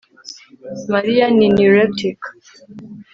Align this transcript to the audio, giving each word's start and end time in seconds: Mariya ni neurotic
Mariya 0.91 1.25
ni 1.37 1.47
neurotic 1.55 2.19